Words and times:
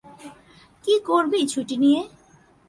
কী 0.83 0.93
করবি 1.07 1.39
ছুটি 1.51 1.75
নিয়ে? 1.83 2.01